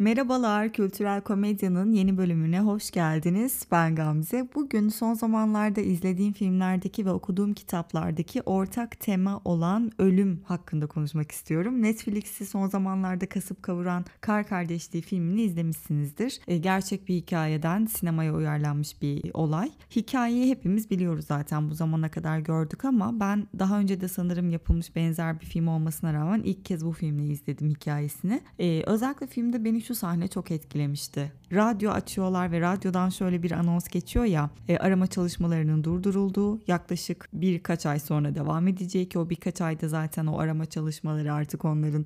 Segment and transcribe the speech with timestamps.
[0.00, 3.66] Merhabalar, Kültürel Komedya'nın yeni bölümüne hoş geldiniz.
[3.70, 4.48] Ben Gamze.
[4.54, 11.82] Bugün son zamanlarda izlediğim filmlerdeki ve okuduğum kitaplardaki ortak tema olan ölüm hakkında konuşmak istiyorum.
[11.82, 16.40] Netflix'i son zamanlarda kasıp kavuran Kar Kardeşliği filmini izlemişsinizdir.
[16.48, 19.70] E, gerçek bir hikayeden sinemaya uyarlanmış bir olay.
[19.96, 24.96] Hikayeyi hepimiz biliyoruz zaten bu zamana kadar gördük ama ben daha önce de sanırım yapılmış
[24.96, 28.40] benzer bir film olmasına rağmen ilk kez bu filmi izledim hikayesini.
[28.58, 31.32] E, özellikle filmde beni şu sahne çok etkilemişti.
[31.52, 37.86] Radyo açıyorlar ve radyodan şöyle bir anons geçiyor ya e, arama çalışmalarının durdurulduğu yaklaşık birkaç
[37.86, 42.04] ay sonra devam edecek o birkaç ayda zaten o arama çalışmaları artık onların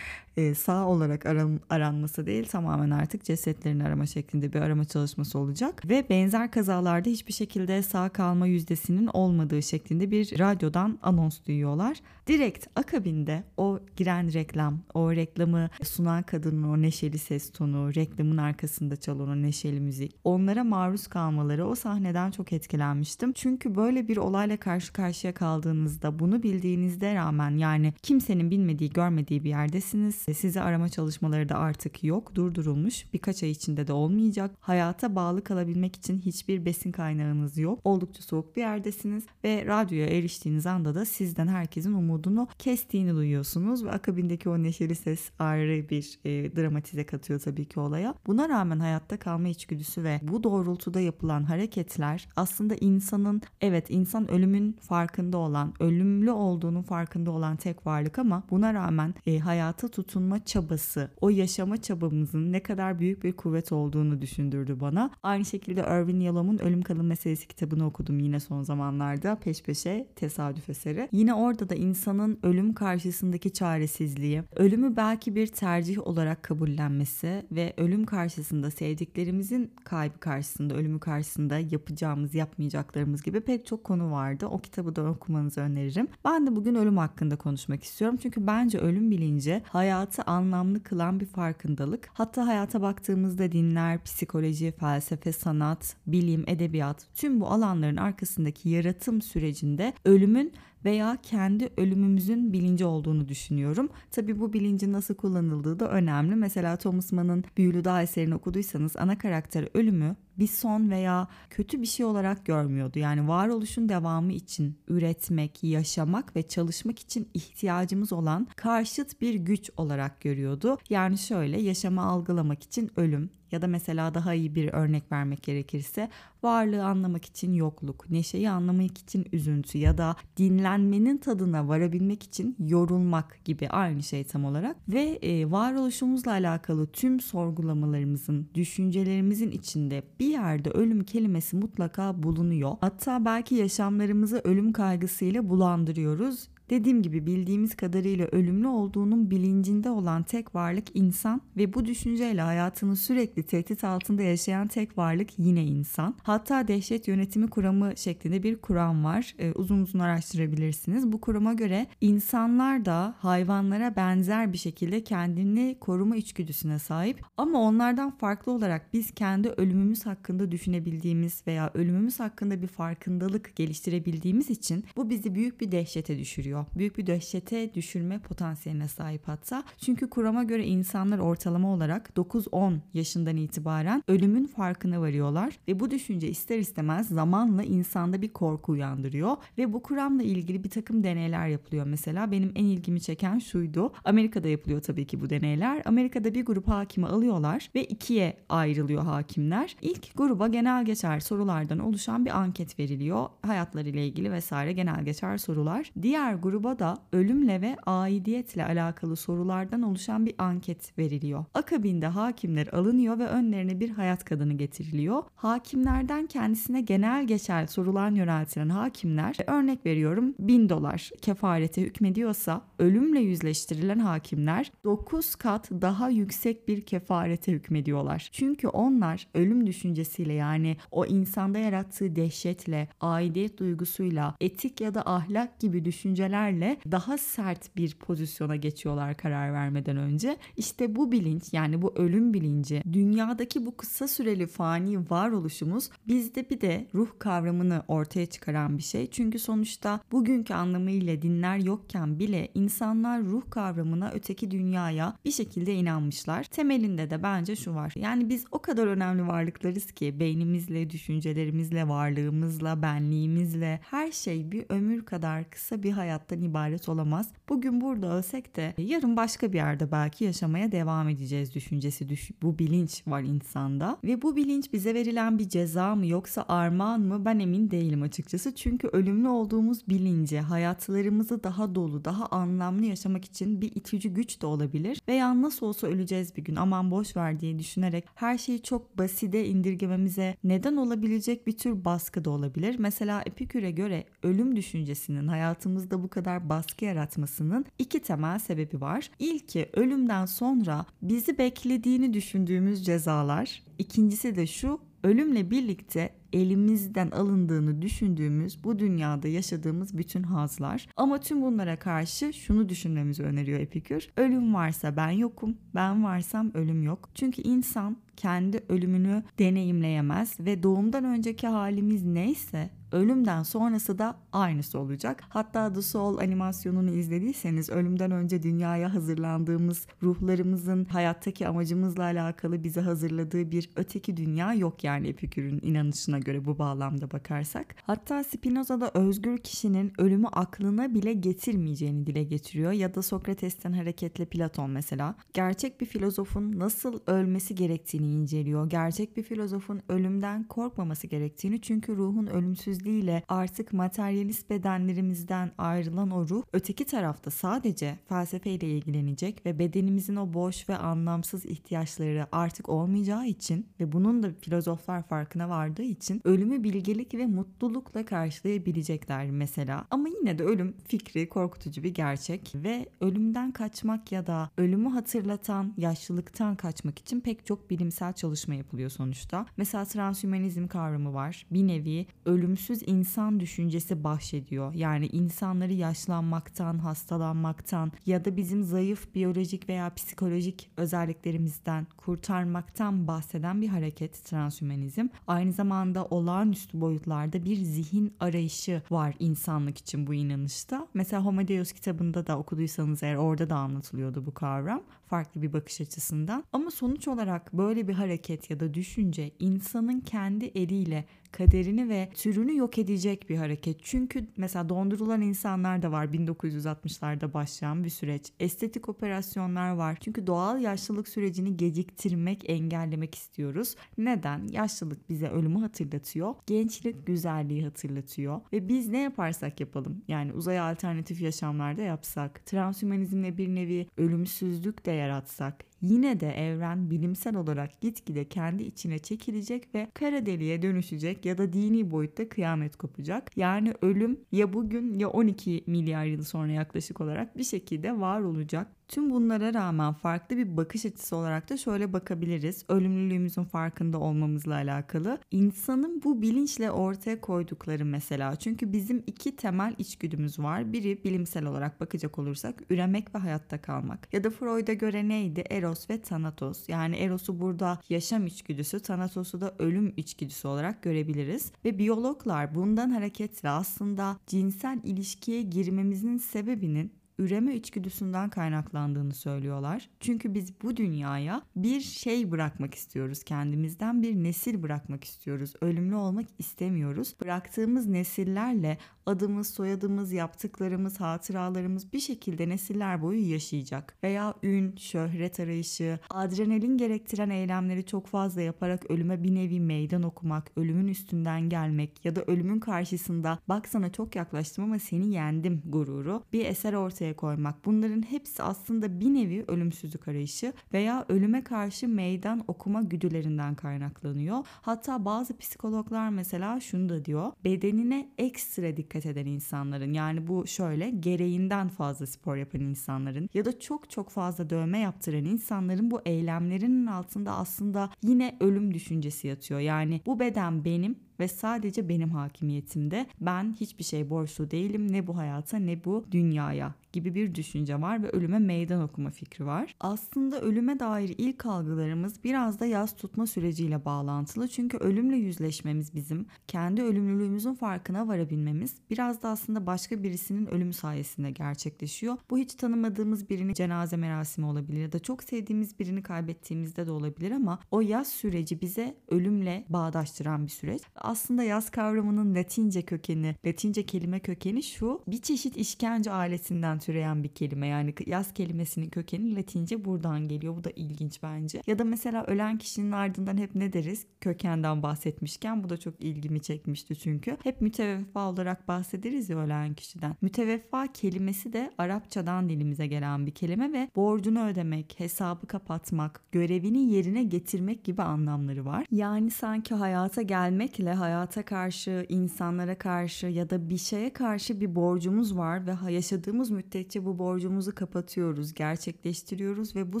[0.36, 5.88] e, sağ olarak aran, aranması değil tamamen artık cesetlerin arama şeklinde bir arama çalışması olacak
[5.88, 11.96] ve benzer kazalarda hiçbir şekilde sağ kalma yüzdesinin olmadığı şeklinde bir radyodan anons duyuyorlar.
[12.26, 18.96] Direkt akabinde o giren reklam, o reklamı sunan kadının o neşeli ses tonu, reklamın arkasında
[18.96, 23.32] çalan o neşeli müzik, onlara maruz kalmaları o sahneden çok etkilenmiştim.
[23.32, 29.48] Çünkü böyle bir olayla karşı karşıya kaldığınızda bunu bildiğinizde rağmen yani kimsenin bilmediği, görmediği bir
[29.48, 30.19] yerdesiniz.
[30.34, 33.12] Sizi arama çalışmaları da artık yok, durdurulmuş.
[33.12, 34.50] Birkaç ay içinde de olmayacak.
[34.60, 37.80] Hayata bağlı kalabilmek için hiçbir besin kaynağınız yok.
[37.84, 43.90] Oldukça soğuk bir yerdesiniz ve radyoya eriştiğiniz anda da sizden herkesin umudunu kestiğini duyuyorsunuz ve
[43.90, 48.14] akabindeki o neşeli ses ayrı bir e, dramatize katıyor tabii ki olaya.
[48.26, 54.72] Buna rağmen hayatta kalma içgüdüsü ve bu doğrultuda yapılan hareketler aslında insanın evet insan ölümün
[54.72, 61.10] farkında olan, ölümlü olduğunun farkında olan tek varlık ama buna rağmen e, hayata tutunma çabası,
[61.20, 65.10] o yaşama çabamızın ne kadar büyük bir kuvvet olduğunu düşündürdü bana.
[65.22, 70.70] Aynı şekilde Irvin Yalom'un Ölüm Kalım Meselesi kitabını okudum yine son zamanlarda peş peşe tesadüf
[70.70, 71.08] eseri.
[71.12, 78.06] Yine orada da insanın ölüm karşısındaki çaresizliği, ölümü belki bir tercih olarak kabullenmesi ve ölüm
[78.06, 84.46] karşısında sevdiklerimizin kaybı karşısında, ölümü karşısında yapacağımız, yapmayacaklarımız gibi pek çok konu vardı.
[84.46, 86.08] O kitabı da okumanızı öneririm.
[86.24, 88.18] Ben de bugün ölüm hakkında konuşmak istiyorum.
[88.22, 89.62] Çünkü bence ölüm bilinci
[90.00, 92.10] hayatı anlamlı kılan bir farkındalık.
[92.14, 99.92] Hatta hayata baktığımızda dinler, psikoloji, felsefe, sanat, bilim, edebiyat tüm bu alanların arkasındaki yaratım sürecinde
[100.04, 100.52] ölümün
[100.84, 103.88] veya kendi ölümümüzün bilinci olduğunu düşünüyorum.
[104.10, 106.36] Tabii bu bilinci nasıl kullanıldığı da önemli.
[106.36, 111.86] Mesela Thomas Mann'ın Büyülü Dağ eserini okuduysanız ana karakter ölümü bir son veya kötü bir
[111.86, 112.98] şey olarak görmüyordu.
[112.98, 120.20] Yani varoluşun devamı için üretmek, yaşamak ve çalışmak için ihtiyacımız olan karşıt bir güç olarak
[120.20, 120.78] görüyordu.
[120.90, 126.08] Yani şöyle yaşamı algılamak için ölüm ya da mesela daha iyi bir örnek vermek gerekirse
[126.42, 133.44] varlığı anlamak için yokluk, neşeyi anlamak için üzüntü ya da dinlenmenin tadına varabilmek için yorulmak
[133.44, 140.70] gibi aynı şey tam olarak ve e, varoluşumuzla alakalı tüm sorgulamalarımızın, düşüncelerimizin içinde bir yerde
[140.70, 142.76] ölüm kelimesi mutlaka bulunuyor.
[142.80, 150.54] Hatta belki yaşamlarımızı ölüm kaygısıyla bulandırıyoruz Dediğim gibi bildiğimiz kadarıyla ölümlü olduğunun bilincinde olan tek
[150.54, 156.14] varlık insan ve bu düşünceyle hayatını sürekli tehdit altında yaşayan tek varlık yine insan.
[156.22, 159.34] Hatta dehşet yönetimi kuramı şeklinde bir kuram var.
[159.38, 161.12] Ee, uzun uzun araştırabilirsiniz.
[161.12, 168.10] Bu kurama göre insanlar da hayvanlara benzer bir şekilde kendini koruma içgüdüsüne sahip ama onlardan
[168.10, 175.10] farklı olarak biz kendi ölümümüz hakkında düşünebildiğimiz veya ölümümüz hakkında bir farkındalık geliştirebildiğimiz için bu
[175.10, 176.78] bizi büyük bir dehşete düşürüyor oluyor.
[176.78, 179.64] Büyük bir dehşete düşürme potansiyeline sahip hatta.
[179.78, 186.28] Çünkü kurama göre insanlar ortalama olarak 9-10 yaşından itibaren ölümün farkına varıyorlar ve bu düşünce
[186.28, 191.86] ister istemez zamanla insanda bir korku uyandırıyor ve bu kuramla ilgili bir takım deneyler yapılıyor
[191.86, 192.30] mesela.
[192.30, 193.92] Benim en ilgimi çeken şuydu.
[194.04, 195.82] Amerika'da yapılıyor tabii ki bu deneyler.
[195.84, 199.76] Amerika'da bir grup hakimi alıyorlar ve ikiye ayrılıyor hakimler.
[199.82, 203.26] İlk gruba genel geçer sorulardan oluşan bir anket veriliyor.
[203.42, 205.92] Hayatlarıyla ilgili vesaire genel geçer sorular.
[206.02, 211.44] Diğer grup gruba da ölümle ve aidiyetle alakalı sorulardan oluşan bir anket veriliyor.
[211.54, 215.22] Akabinde hakimler alınıyor ve önlerine bir hayat kadını getiriliyor.
[215.34, 223.98] Hakimlerden kendisine genel geçer sorular yöneltilen hakimler örnek veriyorum 1000 dolar kefarete hükmediyorsa ölümle yüzleştirilen
[223.98, 228.28] hakimler 9 kat daha yüksek bir kefarete hükmediyorlar.
[228.32, 235.60] Çünkü onlar ölüm düşüncesiyle yani o insanda yarattığı dehşetle, aidiyet duygusuyla, etik ya da ahlak
[235.60, 240.36] gibi düşünceler nedenlerle daha sert bir pozisyona geçiyorlar karar vermeden önce.
[240.56, 246.60] İşte bu bilinç yani bu ölüm bilinci dünyadaki bu kısa süreli fani varoluşumuz bizde bir
[246.60, 249.10] de ruh kavramını ortaya çıkaran bir şey.
[249.10, 256.44] Çünkü sonuçta bugünkü anlamıyla dinler yokken bile insanlar ruh kavramına öteki dünyaya bir şekilde inanmışlar.
[256.44, 257.92] Temelinde de bence şu var.
[257.96, 265.04] Yani biz o kadar önemli varlıklarız ki beynimizle, düşüncelerimizle, varlığımızla, benliğimizle her şey bir ömür
[265.04, 267.32] kadar kısa bir hayattan ibaret olamaz.
[267.48, 272.58] Bugün burada ölsek de yarın başka bir yerde belki yaşamaya devam edeceğiz düşüncesi, düş bu
[272.58, 273.98] bilinç var insanda.
[274.04, 278.54] Ve bu bilinç bize verilen bir ceza mı yoksa armağan mı ben emin değilim açıkçası.
[278.54, 284.46] Çünkü ölümlü olduğumuz bilinci hayatlarımızı daha dolu, daha anlamlı yaşamak için bir itici güç de
[284.46, 285.02] olabilir.
[285.08, 289.46] Veya nasıl olsa öleceğiz bir gün aman boş ver diye düşünerek her şeyi çok baside
[289.46, 292.76] indirgememize neden olabilecek bir tür baskı da olabilir.
[292.78, 299.10] Mesela Epikür'e göre ölüm düşüncesinin hayatımızda bu kadar baskı yaratmasının iki temel sebebi var.
[299.18, 303.62] İlki ölümden sonra bizi beklediğini düşündüğümüz cezalar.
[303.78, 310.88] İkincisi de şu ölümle birlikte elimizden alındığını düşündüğümüz bu dünyada yaşadığımız bütün hazlar.
[310.96, 314.08] Ama tüm bunlara karşı şunu düşünmemizi öneriyor Epikür.
[314.16, 317.08] Ölüm varsa ben yokum, ben varsam ölüm yok.
[317.14, 325.22] Çünkü insan kendi ölümünü deneyimleyemez ve doğumdan önceki halimiz neyse ölümden sonrası da aynısı olacak.
[325.28, 333.50] Hatta The Soul animasyonunu izlediyseniz ölümden önce dünyaya hazırlandığımız ruhlarımızın hayattaki amacımızla alakalı bize hazırladığı
[333.50, 337.74] bir öteki dünya yok yani Epikür'ün inanışına göre bu bağlamda bakarsak.
[337.82, 344.24] Hatta Spinoza da özgür kişinin ölümü aklına bile getirmeyeceğini dile getiriyor ya da Sokrates'ten hareketle
[344.24, 345.14] Platon mesela.
[345.32, 348.70] Gerçek bir filozofun nasıl ölmesi gerektiğini inceliyor.
[348.70, 356.42] Gerçek bir filozofun ölümden korkmaması gerektiğini çünkü ruhun ölümsüzlüğüyle artık materyalist bedenlerimizden ayrılan o ruh
[356.52, 363.66] öteki tarafta sadece felsefeyle ilgilenecek ve bedenimizin o boş ve anlamsız ihtiyaçları artık olmayacağı için
[363.80, 369.86] ve bunun da filozoflar farkına vardığı için ölümü bilgelik ve mutlulukla karşılayabilecekler mesela.
[369.90, 375.74] Ama yine de ölüm fikri korkutucu bir gerçek ve ölümden kaçmak ya da ölümü hatırlatan
[375.76, 379.46] yaşlılıktan kaçmak için pek çok bilimsel çalışma yapılıyor sonuçta.
[379.56, 381.46] Mesela transhümanizm kavramı var.
[381.50, 384.74] Bir nevi ölümsüz insan düşüncesi bahşediyor.
[384.74, 393.68] Yani insanları yaşlanmaktan, hastalanmaktan ya da bizim zayıf biyolojik veya psikolojik özelliklerimizden kurtarmaktan bahseden bir
[393.68, 395.08] hareket transhümanizm.
[395.26, 400.88] Aynı zamanda olağanüstü boyutlarda bir zihin arayışı var insanlık için bu inanışta.
[400.94, 405.80] Mesela Homo Deus kitabında da okuduysanız eğer orada da anlatılıyordu bu kavram farklı bir bakış
[405.80, 406.44] açısından.
[406.52, 412.56] Ama sonuç olarak böyle bir hareket ya da düşünce insanın kendi eliyle kaderini ve türünü
[412.56, 413.76] yok edecek bir hareket.
[413.82, 418.32] Çünkü mesela dondurulan insanlar da var 1960'larda başlayan bir süreç.
[418.40, 419.98] Estetik operasyonlar var.
[420.00, 423.76] Çünkü doğal yaşlılık sürecini geciktirmek, engellemek istiyoruz.
[423.98, 424.46] Neden?
[424.46, 426.34] Yaşlılık bize ölümü hatırlatıyor.
[426.46, 428.40] Gençlik güzelliği hatırlatıyor.
[428.52, 434.90] Ve biz ne yaparsak yapalım yani uzay alternatif yaşamlarda yapsak, transhümanizmle bir nevi ölümsüzlük de
[434.90, 441.38] yaratsak, yine de evren bilimsel olarak gitgide kendi içine çekilecek ve kara deliğe dönüşecek ya
[441.38, 443.36] da dini boyutta kıyamet kopacak.
[443.36, 448.79] Yani ölüm ya bugün ya 12 milyar yıl sonra yaklaşık olarak bir şekilde var olacak.
[448.90, 452.64] Tüm bunlara rağmen farklı bir bakış açısı olarak da şöyle bakabiliriz.
[452.68, 455.18] Ölümlülüğümüzün farkında olmamızla alakalı.
[455.30, 458.36] İnsanın bu bilinçle ortaya koydukları mesela.
[458.36, 460.72] Çünkü bizim iki temel içgüdümüz var.
[460.72, 464.14] Biri bilimsel olarak bakacak olursak üremek ve hayatta kalmak.
[464.14, 465.44] Ya da Freud'a göre neydi?
[465.50, 466.68] Eros ve Thanatos.
[466.68, 471.52] Yani Eros'u burada yaşam içgüdüsü, Thanatos'u da ölüm içgüdüsü olarak görebiliriz.
[471.64, 479.90] Ve biyologlar bundan hareketle aslında cinsel ilişkiye girmemizin sebebinin üreme içgüdüsünden kaynaklandığını söylüyorlar.
[480.00, 485.52] Çünkü biz bu dünyaya bir şey bırakmak istiyoruz kendimizden bir nesil bırakmak istiyoruz.
[485.60, 487.14] Ölümlü olmak istemiyoruz.
[487.20, 493.96] Bıraktığımız nesillerle adımız, soyadımız, yaptıklarımız, hatıralarımız bir şekilde nesiller boyu yaşayacak.
[494.02, 500.50] Veya ün, şöhret arayışı, adrenalin gerektiren eylemleri çok fazla yaparak ölüme bir nevi meydan okumak,
[500.56, 506.22] ölümün üstünden gelmek ya da ölümün karşısında bak sana çok yaklaştım ama seni yendim gururu
[506.32, 506.72] bir eser
[507.10, 507.64] ortaya koymak.
[507.64, 514.44] Bunların hepsi aslında bir nevi ölümsüzlük arayışı veya ölüme karşı meydan okuma güdülerinden kaynaklanıyor.
[514.62, 517.32] Hatta bazı psikologlar mesela şunu da diyor.
[517.44, 523.60] Bedenine ekstra dikkat eden insanların yani bu şöyle gereğinden fazla spor yapan insanların ya da
[523.60, 529.60] çok çok fazla dövme yaptıran insanların bu eylemlerinin altında aslında yine ölüm düşüncesi yatıyor.
[529.60, 533.06] Yani bu beden benim ve sadece benim hakimiyetimde.
[533.20, 538.02] Ben hiçbir şey borçlu değilim ne bu hayata ne bu dünyaya gibi bir düşünce var
[538.02, 539.74] ve ölüme meydan okuma fikri var.
[539.80, 544.48] Aslında ölüme dair ilk algılarımız biraz da yaz tutma süreciyle bağlantılı.
[544.48, 551.30] Çünkü ölümle yüzleşmemiz bizim, kendi ölümlülüğümüzün farkına varabilmemiz biraz da aslında başka birisinin ölümü sayesinde
[551.30, 552.16] gerçekleşiyor.
[552.30, 557.30] Bu hiç tanımadığımız birinin cenaze merasimi olabilir ya da çok sevdiğimiz birini kaybettiğimizde de olabilir
[557.30, 560.82] ama o yaz süreci bize ölümle bağdaştıran bir süreç.
[561.10, 567.28] Aslında yaz kavramının Latince kökeni, Latince kelime kökeni şu bir çeşit işkence aletinden türeyen bir
[567.28, 567.66] kelime.
[567.66, 570.56] Yani yaz kelimesinin kökeni Latince buradan geliyor.
[570.56, 571.62] Bu da ilginç bence.
[571.66, 574.06] Ya da mesela ölen kişinin ardından hep ne deriz?
[574.20, 577.36] Kökenden bahsetmişken bu da çok ilgimi çekmişti çünkü.
[577.42, 580.16] Hep müteveffa olarak bahsederiz ya ölen kişiden.
[580.22, 587.22] Müteveffa kelimesi de Arapçadan dilimize gelen bir kelime ve borcunu ödemek, hesabı kapatmak, görevini yerine
[587.22, 588.86] getirmek gibi anlamları var.
[588.90, 595.36] Yani sanki hayata gelmekle hayata karşı, insanlara karşı ya da bir şeye karşı bir borcumuz
[595.36, 600.00] var ve yaşadığımız müddetçe bu borcumuzu kapatıyoruz, gerçekleştiriyoruz ve bu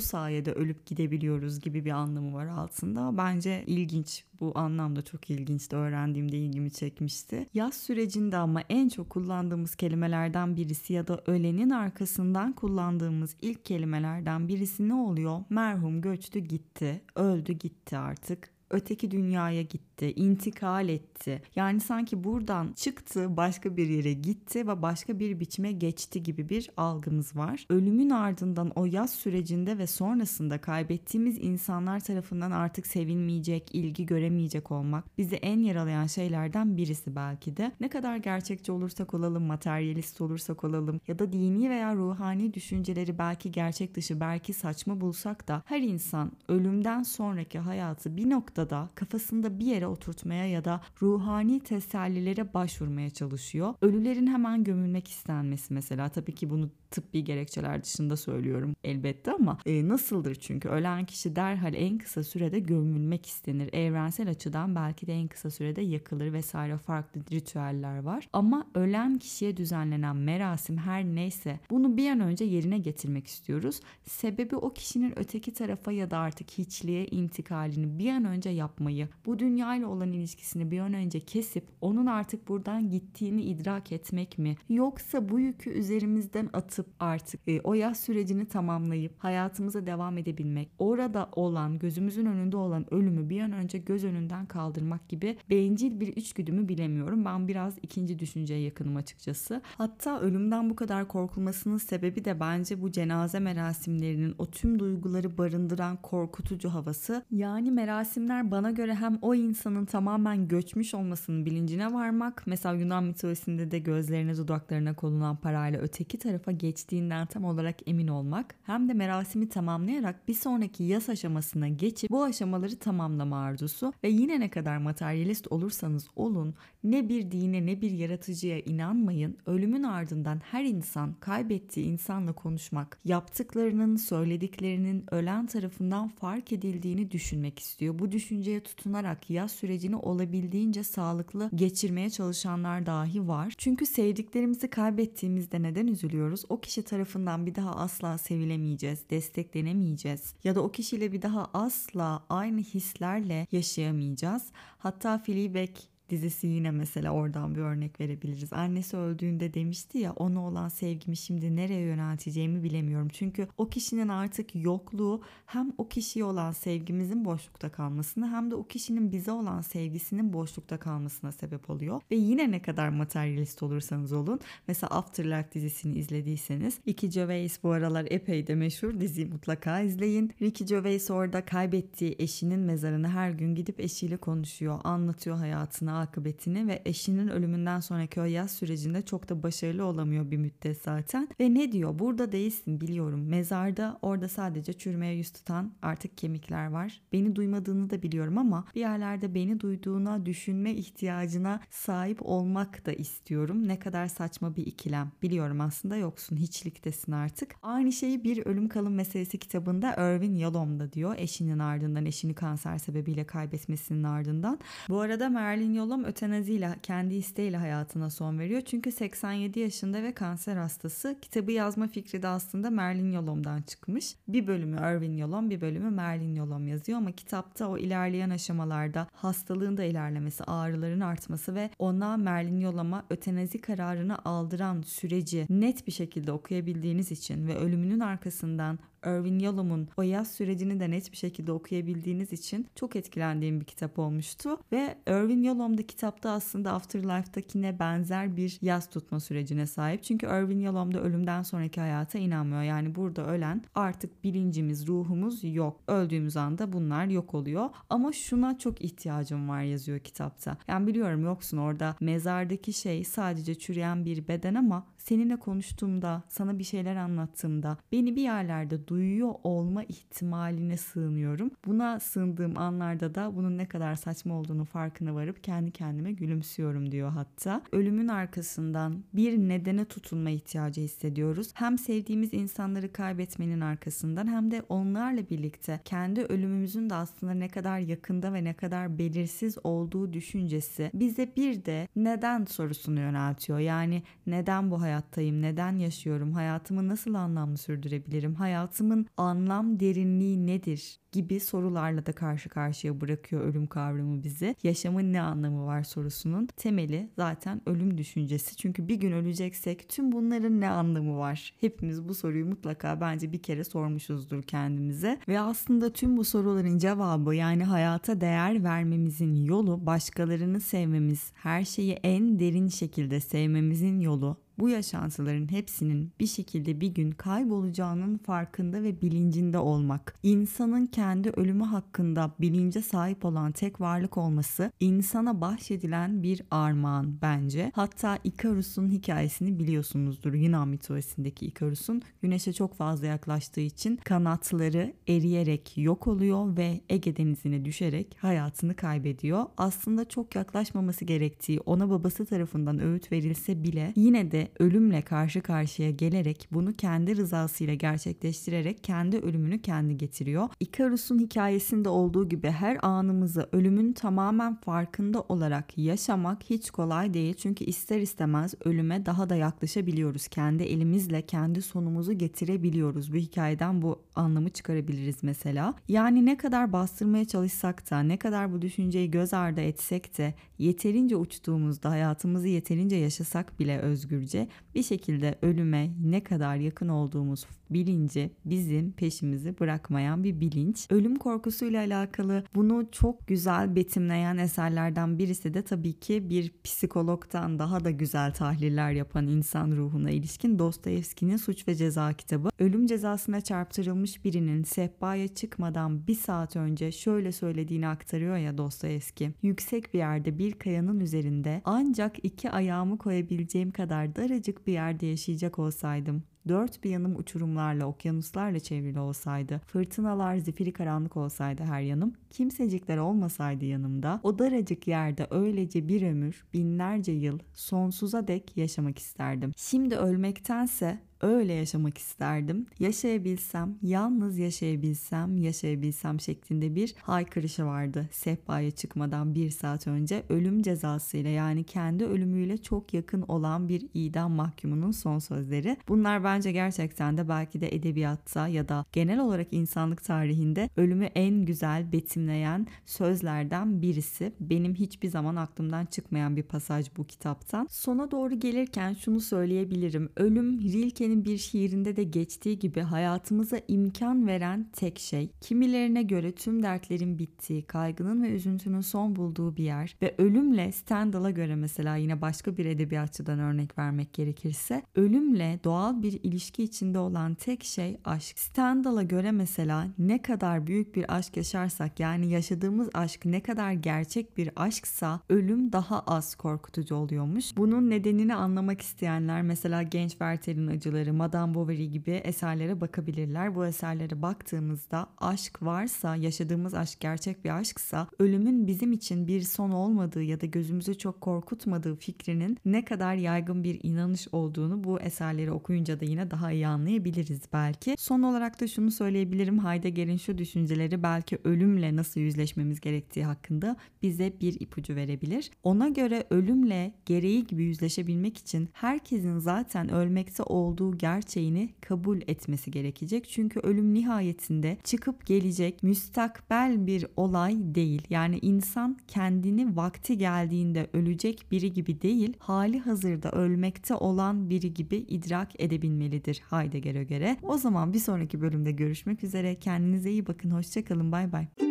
[0.00, 3.16] sayede ölüp gidebiliyoruz gibi bir anlamı var altında.
[3.18, 4.24] Bence ilginç.
[4.40, 5.76] Bu anlamda çok ilginçti.
[5.76, 7.46] Öğrendiğimde ilgimi çekmişti.
[7.54, 14.48] Yaz sürecinde ama en çok kullandığımız kelimelerden birisi ya da ölenin arkasından kullandığımız ilk kelimelerden
[14.48, 15.40] birisi ne oluyor?
[15.50, 21.42] Merhum göçtü gitti, öldü gitti artık öteki dünyaya gitti, intikal etti.
[21.56, 26.70] Yani sanki buradan çıktı, başka bir yere gitti ve başka bir biçime geçti gibi bir
[26.76, 27.66] algımız var.
[27.70, 35.18] Ölümün ardından o yaz sürecinde ve sonrasında kaybettiğimiz insanlar tarafından artık sevilmeyecek, ilgi göremeyecek olmak
[35.18, 37.72] bizi en yaralayan şeylerden birisi belki de.
[37.80, 43.52] Ne kadar gerçekçi olursak olalım, materyalist olursak olalım ya da dini veya ruhani düşünceleri belki
[43.52, 49.58] gerçek dışı, belki saçma bulsak da her insan ölümden sonraki hayatı bir nokta noktada kafasında
[49.58, 53.74] bir yere oturtmaya ya da ruhani tesellilere başvurmaya çalışıyor.
[53.82, 59.88] Ölülerin hemen gömülmek istenmesi mesela tabii ki bunu tıbbi gerekçeler dışında söylüyorum elbette ama e,
[59.88, 63.72] nasıldır çünkü ölen kişi derhal en kısa sürede gömülmek istenir.
[63.72, 68.28] Evrensel açıdan belki de en kısa sürede yakılır vesaire farklı ritüeller var.
[68.32, 73.80] Ama ölen kişiye düzenlenen merasim her neyse bunu bir an önce yerine getirmek istiyoruz.
[74.04, 79.38] Sebebi o kişinin öteki tarafa ya da artık hiçliğe intikalini bir an önce yapmayı, bu
[79.38, 84.56] dünyayla olan ilişkisini bir an önce kesip onun artık buradan gittiğini idrak etmek mi?
[84.68, 91.28] Yoksa bu yükü üzerimizden atıp artık e, o yaz sürecini tamamlayıp hayatımıza devam edebilmek, orada
[91.32, 96.68] olan, gözümüzün önünde olan ölümü bir an önce göz önünden kaldırmak gibi bencil bir içgüdümü
[96.68, 97.24] bilemiyorum.
[97.24, 99.62] Ben biraz ikinci düşünceye yakınım açıkçası.
[99.64, 105.96] Hatta ölümden bu kadar korkulmasının sebebi de bence bu cenaze merasimlerinin o tüm duyguları barındıran
[105.96, 107.24] korkutucu havası.
[107.30, 113.70] Yani merasimler bana göre hem o insanın tamamen göçmüş olmasının bilincine varmak, mesela Yunan mitolojisinde
[113.70, 119.48] de gözlerine dudaklarına konulan parayla öteki tarafa geçtiğinden tam olarak emin olmak, hem de merasimi
[119.48, 125.52] tamamlayarak bir sonraki yas aşamasına geçip bu aşamaları tamamlama arzusu ve yine ne kadar materyalist
[125.52, 132.32] olursanız olun ne bir dine ne bir yaratıcıya inanmayın, ölümün ardından her insan kaybettiği insanla
[132.32, 137.98] konuşmak, yaptıklarının, söylediklerinin ölen tarafından fark edildiğini düşünmek istiyor.
[137.98, 143.54] Bu düşünce düşünceye tutunarak yaz sürecini olabildiğince sağlıklı geçirmeye çalışanlar dahi var.
[143.58, 146.44] Çünkü sevdiklerimizi kaybettiğimizde neden üzülüyoruz?
[146.48, 152.24] O kişi tarafından bir daha asla sevilemeyeceğiz, desteklenemeyeceğiz ya da o kişiyle bir daha asla
[152.28, 154.42] aynı hislerle yaşayamayacağız.
[154.78, 155.70] Hatta Fleabag
[156.10, 158.52] dizisi yine mesela oradan bir örnek verebiliriz.
[158.52, 163.08] Annesi öldüğünde demişti ya ona olan sevgimi şimdi nereye yönelteceğimi bilemiyorum.
[163.12, 168.64] Çünkü o kişinin artık yokluğu hem o kişiye olan sevgimizin boşlukta kalmasını hem de o
[168.64, 172.00] kişinin bize olan sevgisinin boşlukta kalmasına sebep oluyor.
[172.10, 174.40] Ve yine ne kadar materyalist olursanız olun.
[174.68, 180.32] Mesela Afterlife dizisini izlediyseniz Ricky Gervais bu aralar epey de meşhur diziyi mutlaka izleyin.
[180.42, 184.80] Ricky Gervais orada kaybettiği eşinin mezarını her gün gidip eşiyle konuşuyor.
[184.84, 190.36] Anlatıyor hayatını, akıbetini ve eşinin ölümünden sonraki o yaz sürecinde çok da başarılı olamıyor bir
[190.36, 191.28] müddet zaten.
[191.40, 191.98] Ve ne diyor?
[191.98, 193.26] Burada değilsin biliyorum.
[193.28, 197.00] Mezarda orada sadece çürümeye yüz tutan artık kemikler var.
[197.12, 203.68] Beni duymadığını da biliyorum ama bir yerlerde beni duyduğuna düşünme ihtiyacına sahip olmak da istiyorum.
[203.68, 205.12] Ne kadar saçma bir ikilem.
[205.22, 206.36] Biliyorum aslında yoksun.
[206.36, 207.54] Hiçliktesin artık.
[207.62, 211.14] Aynı şeyi bir ölüm kalım meselesi kitabında Irvin Yalom da diyor.
[211.18, 214.58] Eşinin ardından eşini kanser sebebiyle kaybetmesinin ardından.
[214.88, 218.60] Bu arada Marilyn Yalom Yolom ötenaziyle kendi isteğiyle hayatına son veriyor.
[218.60, 221.16] Çünkü 87 yaşında ve kanser hastası.
[221.22, 224.16] Kitabı yazma fikri de aslında Merlin Yolom'dan çıkmış.
[224.28, 229.76] Bir bölümü Irvin Yolom, bir bölümü Merlin Yolom yazıyor ama kitapta o ilerleyen aşamalarda hastalığın
[229.76, 236.32] da ilerlemesi, ağrıların artması ve ona Merlin Yolom'a ötenazi kararını aldıran süreci net bir şekilde
[236.32, 242.32] okuyabildiğiniz için ve ölümünün arkasından Irvin Yalom'un o yaz sürecini de net bir şekilde okuyabildiğiniz
[242.32, 244.58] için çok etkilendiğim bir kitap olmuştu.
[244.72, 250.02] Ve Irvin Yalom da kitapta aslında Afterlife'dakine benzer bir yaz tutma sürecine sahip.
[250.02, 252.62] Çünkü Irvin Yalom da ölümden sonraki hayata inanmıyor.
[252.62, 255.80] Yani burada ölen artık bilincimiz, ruhumuz yok.
[255.88, 257.70] Öldüğümüz anda bunlar yok oluyor.
[257.90, 260.56] Ama şuna çok ihtiyacım var yazıyor kitapta.
[260.68, 266.64] Yani biliyorum yoksun orada mezardaki şey sadece çürüyen bir beden ama seninle konuştuğumda, sana bir
[266.64, 271.50] şeyler anlattığımda beni bir yerlerde duyuyor olma ihtimaline sığınıyorum.
[271.66, 277.10] Buna sığındığım anlarda da bunun ne kadar saçma olduğunu farkına varıp kendi kendime gülümsüyorum diyor
[277.10, 277.62] hatta.
[277.72, 281.50] Ölümün arkasından bir nedene tutunma ihtiyacı hissediyoruz.
[281.54, 287.78] Hem sevdiğimiz insanları kaybetmenin arkasından hem de onlarla birlikte kendi ölümümüzün de aslında ne kadar
[287.78, 293.58] yakında ve ne kadar belirsiz olduğu düşüncesi bize bir de neden sorusunu yöneltiyor.
[293.58, 295.42] Yani neden bu hayattayım?
[295.42, 296.32] Neden yaşıyorum?
[296.32, 298.34] Hayatımı nasıl anlamlı sürdürebilirim?
[298.34, 301.00] Hayatımın anlam derinliği nedir?
[301.12, 304.56] gibi sorularla da karşı karşıya bırakıyor ölüm kavramı bizi.
[304.62, 308.56] Yaşamın ne anlamı var sorusunun temeli zaten ölüm düşüncesi.
[308.56, 311.54] Çünkü bir gün öleceksek tüm bunların ne anlamı var?
[311.60, 315.18] Hepimiz bu soruyu mutlaka bence bir kere sormuşuzdur kendimize.
[315.28, 321.92] Ve aslında tüm bu soruların cevabı yani hayata değer vermemizin yolu başkalarını sevmemiz, her şeyi
[321.92, 329.00] en derin şekilde sevmemizin yolu bu yaşantıların hepsinin bir şekilde bir gün kaybolacağının farkında ve
[329.02, 330.14] bilincinde olmak.
[330.22, 337.72] İnsanın kendi ölümü hakkında bilince sahip olan tek varlık olması insana bahşedilen bir armağan bence.
[337.74, 340.34] Hatta Ikarus'un hikayesini biliyorsunuzdur.
[340.34, 347.64] Yunan mitolojisindeki Ikarus'un güneşe çok fazla yaklaştığı için kanatları eriyerek yok oluyor ve Ege denizine
[347.64, 349.46] düşerek hayatını kaybediyor.
[349.56, 355.90] Aslında çok yaklaşmaması gerektiği ona babası tarafından öğüt verilse bile yine de ölümle karşı karşıya
[355.90, 360.48] gelerek bunu kendi rızasıyla gerçekleştirerek kendi ölümünü kendi getiriyor.
[360.60, 367.34] Ikarus'un hikayesinde olduğu gibi her anımızı ölümün tamamen farkında olarak yaşamak hiç kolay değil.
[367.34, 370.28] Çünkü ister istemez ölüme daha da yaklaşabiliyoruz.
[370.28, 373.12] Kendi elimizle kendi sonumuzu getirebiliyoruz.
[373.12, 375.74] Bu hikayeden bu anlamı çıkarabiliriz mesela.
[375.88, 381.16] Yani ne kadar bastırmaya çalışsak da ne kadar bu düşünceyi göz ardı etsek de yeterince
[381.16, 384.39] uçtuğumuzda hayatımızı yeterince yaşasak bile özgürce
[384.74, 390.86] bir şekilde ölüme ne kadar yakın olduğumuz bilinci bizim peşimizi bırakmayan bir bilinç.
[390.90, 397.84] Ölüm korkusuyla alakalı bunu çok güzel betimleyen eserlerden birisi de tabii ki bir psikologdan daha
[397.84, 402.48] da güzel tahliller yapan insan ruhuna ilişkin Dostoyevski'nin Suç ve Ceza kitabı.
[402.58, 409.30] Ölüm cezasına çarptırılmış birinin sehpaya çıkmadan bir saat önce şöyle söylediğini aktarıyor ya Dostoyevski.
[409.42, 415.58] Yüksek bir yerde bir kayanın üzerinde ancak iki ayağımı koyabileceğim kadar daracık bir yerde yaşayacak
[415.58, 422.96] olsaydım Dört bir yanım uçurumlarla, okyanuslarla çevrili olsaydı, fırtınalar, zifiri karanlık olsaydı her yanım, kimsecikler
[422.96, 429.52] olmasaydı yanımda, o daracık yerde öylece bir ömür, binlerce yıl, sonsuza dek yaşamak isterdim.
[429.56, 432.66] Şimdi ölmektense öyle yaşamak isterdim.
[432.78, 438.08] Yaşayabilsem, yalnız yaşayabilsem, yaşayabilsem şeklinde bir haykırışı vardı.
[438.12, 444.32] Sehpaya çıkmadan bir saat önce ölüm cezasıyla yani kendi ölümüyle çok yakın olan bir idam
[444.32, 445.76] mahkumunun son sözleri.
[445.88, 451.44] Bunlar bence gerçekten de belki de edebiyatta ya da genel olarak insanlık tarihinde ölümü en
[451.44, 454.32] güzel betimleyen sözlerden birisi.
[454.40, 457.66] Benim hiçbir zaman aklımdan çıkmayan bir pasaj bu kitaptan.
[457.70, 460.10] Sona doğru gelirken şunu söyleyebilirim.
[460.16, 466.32] Ölüm Rilke'nin Rilke'nin bir şiirinde de geçtiği gibi hayatımıza imkan veren tek şey, kimilerine göre
[466.32, 471.96] tüm dertlerin bittiği, kaygının ve üzüntünün son bulduğu bir yer ve ölümle Stendhal'a göre mesela
[471.96, 477.96] yine başka bir edebiyatçıdan örnek vermek gerekirse, ölümle doğal bir ilişki içinde olan tek şey
[478.04, 478.38] aşk.
[478.38, 484.36] Stendhal'a göre mesela ne kadar büyük bir aşk yaşarsak yani yaşadığımız aşk ne kadar gerçek
[484.36, 487.56] bir aşksa ölüm daha az korkutucu oluyormuş.
[487.56, 493.54] Bunun nedenini anlamak isteyenler mesela Genç Werther'in acıları yazıları, Madame Bovary gibi eserlere bakabilirler.
[493.54, 499.70] Bu eserlere baktığımızda aşk varsa, yaşadığımız aşk gerçek bir aşksa, ölümün bizim için bir son
[499.70, 505.52] olmadığı ya da gözümüzü çok korkutmadığı fikrinin ne kadar yaygın bir inanış olduğunu bu eserleri
[505.52, 507.94] okuyunca da yine daha iyi anlayabiliriz belki.
[507.98, 509.64] Son olarak da şunu söyleyebilirim.
[509.64, 515.50] Heidegger'in şu düşünceleri belki ölümle nasıl yüzleşmemiz gerektiği hakkında bize bir ipucu verebilir.
[515.62, 520.42] Ona göre ölümle gereği gibi yüzleşebilmek için herkesin zaten ölmekte
[520.90, 523.28] olduğu gerçeğini kabul etmesi gerekecek.
[523.28, 528.02] Çünkü ölüm nihayetinde çıkıp gelecek müstakbel bir olay değil.
[528.10, 534.96] Yani insan kendini vakti geldiğinde ölecek biri gibi değil, hali hazırda ölmekte olan biri gibi
[534.96, 537.36] idrak edebilmelidir Heidegger'e göre.
[537.42, 539.54] O zaman bir sonraki bölümde görüşmek üzere.
[539.54, 540.50] Kendinize iyi bakın.
[540.50, 541.12] Hoşçakalın.
[541.12, 541.69] Bay bay.